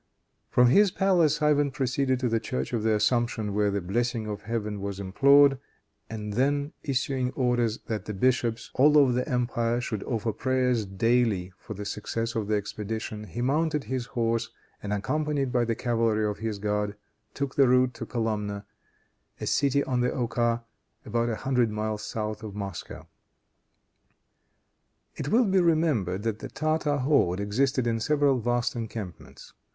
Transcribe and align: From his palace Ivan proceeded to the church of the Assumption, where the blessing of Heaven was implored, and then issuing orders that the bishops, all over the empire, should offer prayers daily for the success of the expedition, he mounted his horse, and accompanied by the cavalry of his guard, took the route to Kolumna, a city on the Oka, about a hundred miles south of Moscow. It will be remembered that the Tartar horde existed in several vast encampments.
From 0.49 0.69
his 0.69 0.89
palace 0.89 1.43
Ivan 1.43 1.69
proceeded 1.69 2.19
to 2.21 2.27
the 2.27 2.39
church 2.39 2.73
of 2.73 2.81
the 2.81 2.95
Assumption, 2.95 3.53
where 3.53 3.69
the 3.69 3.81
blessing 3.81 4.25
of 4.27 4.41
Heaven 4.41 4.81
was 4.81 4.99
implored, 4.99 5.59
and 6.09 6.33
then 6.33 6.73
issuing 6.81 7.29
orders 7.33 7.77
that 7.85 8.05
the 8.05 8.13
bishops, 8.15 8.71
all 8.73 8.97
over 8.97 9.11
the 9.11 9.29
empire, 9.29 9.79
should 9.79 10.01
offer 10.05 10.31
prayers 10.33 10.87
daily 10.87 11.53
for 11.55 11.75
the 11.75 11.85
success 11.85 12.33
of 12.33 12.47
the 12.47 12.55
expedition, 12.55 13.25
he 13.25 13.43
mounted 13.43 13.83
his 13.83 14.07
horse, 14.07 14.49
and 14.81 14.91
accompanied 14.91 15.51
by 15.51 15.65
the 15.65 15.75
cavalry 15.75 16.25
of 16.25 16.39
his 16.39 16.57
guard, 16.57 16.95
took 17.35 17.53
the 17.53 17.67
route 17.69 17.93
to 17.93 18.07
Kolumna, 18.07 18.65
a 19.39 19.45
city 19.45 19.83
on 19.83 20.01
the 20.01 20.11
Oka, 20.11 20.63
about 21.05 21.29
a 21.29 21.35
hundred 21.45 21.69
miles 21.69 22.03
south 22.03 22.41
of 22.41 22.55
Moscow. 22.55 23.05
It 25.15 25.29
will 25.29 25.45
be 25.45 25.59
remembered 25.61 26.23
that 26.23 26.39
the 26.39 26.49
Tartar 26.49 26.97
horde 26.97 27.39
existed 27.39 27.85
in 27.85 27.99
several 27.99 28.39
vast 28.39 28.75
encampments. 28.75 29.53